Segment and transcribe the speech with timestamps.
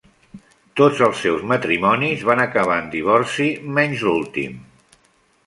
[0.79, 4.59] Tots els seus matrimonis van acabar en divorci menys l'últim.